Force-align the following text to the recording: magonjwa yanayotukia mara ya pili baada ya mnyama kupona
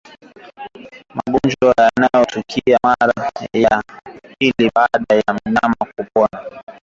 magonjwa 1.15 1.73
yanayotukia 1.83 2.79
mara 2.83 3.31
ya 3.53 3.83
pili 4.39 4.71
baada 4.75 5.15
ya 5.15 5.33
mnyama 5.45 5.75
kupona 5.95 6.61